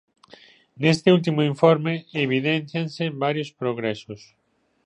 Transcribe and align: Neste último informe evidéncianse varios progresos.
Neste 0.81 1.07
último 1.17 1.41
informe 1.53 1.93
evidéncianse 2.25 3.05
varios 3.23 3.49
progresos. 3.61 4.21